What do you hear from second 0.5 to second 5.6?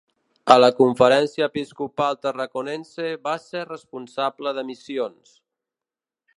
A la Conferència Episcopal Tarraconense va ser responsable de Missions.